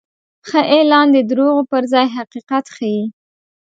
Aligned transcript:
ښه 0.47 0.61
اعلان 0.73 1.07
د 1.11 1.17
دروغو 1.29 1.61
پر 1.71 1.83
ځای 1.93 2.05
حقیقت 2.17 2.65
ښيي. 2.75 3.03